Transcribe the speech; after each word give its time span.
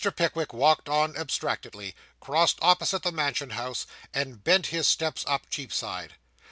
Pickwick 0.15 0.51
walked 0.51 0.89
on 0.89 1.15
abstractedly, 1.15 1.93
crossed 2.19 2.57
opposite 2.63 3.03
the 3.03 3.11
Mansion 3.11 3.51
House, 3.51 3.85
and 4.11 4.43
bent 4.43 4.65
his 4.73 4.87
steps 4.87 5.23
up 5.27 5.47
Cheapside. 5.51 6.15